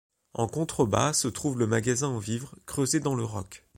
En 0.33 0.47
contrebas 0.47 1.13
se 1.13 1.27
trouve 1.27 1.59
le 1.59 1.67
magasin 1.67 2.07
aux 2.09 2.19
vivres, 2.19 2.55
creusé 2.65 2.99
dans 2.99 3.13
le 3.13 3.23
roc. 3.23 3.63